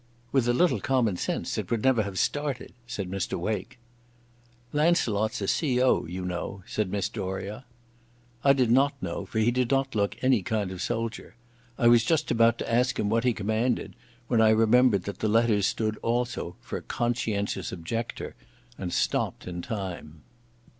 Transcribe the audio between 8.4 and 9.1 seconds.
I did not